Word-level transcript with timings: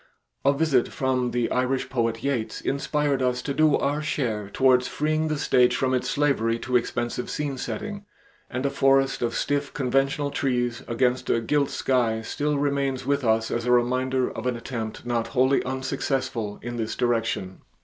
A 0.43 0.51
visit 0.51 0.87
from 0.87 1.29
the 1.29 1.51
Irish 1.51 1.87
poet 1.87 2.23
Yeats 2.23 2.59
inspired 2.59 3.21
us 3.21 3.39
to 3.43 3.53
do 3.53 3.77
our 3.77 4.01
share 4.01 4.49
towards 4.49 4.87
freeing 4.87 5.27
the 5.27 5.37
stage 5.37 5.75
from 5.75 5.93
its 5.93 6.09
slavery 6.09 6.57
to 6.57 6.75
expensive 6.75 7.29
scene 7.29 7.55
setting, 7.55 8.05
and 8.49 8.65
a 8.65 8.71
forest 8.71 9.21
of 9.21 9.35
stiff 9.35 9.71
conventional 9.75 10.31
trees 10.31 10.81
against 10.87 11.29
a 11.29 11.39
gilt 11.39 11.69
sky 11.69 12.23
still 12.23 12.57
remains 12.57 13.05
with 13.05 13.23
us 13.23 13.51
as 13.51 13.67
a 13.67 13.71
reminder 13.71 14.31
of 14.31 14.47
an 14.47 14.55
attempt 14.57 15.05
not 15.05 15.27
wholly 15.27 15.63
unsuccessful, 15.65 16.57
in 16.63 16.77
this 16.77 16.95
direction. 16.95 17.61